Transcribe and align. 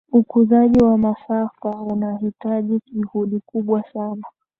ukuzaji 0.11 0.79
wa 0.83 0.97
masafa 0.97 1.69
unahitaji 1.69 2.79
juhudi 2.91 3.39
kubwa 3.39 3.83
sana 3.93 4.23